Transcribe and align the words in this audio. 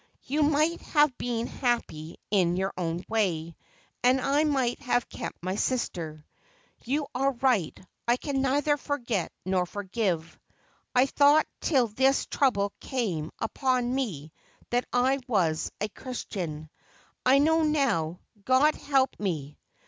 You 0.23 0.41
might 0.41 0.81
have 0.81 1.15
been 1.19 1.45
happy 1.45 2.17
in 2.31 2.55
your 2.57 2.73
own 2.75 3.05
way, 3.07 3.55
and 4.03 4.19
I 4.19 4.43
might 4.45 4.79
have 4.81 5.07
kept 5.07 5.37
my 5.43 5.53
sister. 5.53 6.25
You 6.83 7.05
are 7.13 7.33
right— 7.33 7.79
I 8.07 8.17
can 8.17 8.41
neither 8.41 8.77
forget 8.77 9.31
nor 9.45 9.67
forgive. 9.67 10.39
I 10.95 11.05
thought 11.05 11.45
till 11.59 11.85
this 11.85 12.25
trouble 12.25 12.73
came 12.79 13.31
upon 13.37 13.93
me 13.93 14.31
that 14.71 14.85
I 14.91 15.19
was 15.27 15.71
a 15.79 15.87
Christian; 15.87 16.71
I 17.23 17.37
know 17.37 17.61
now, 17.61 18.21
God 18.43 18.73
help 18.73 19.15
me 19.19 19.59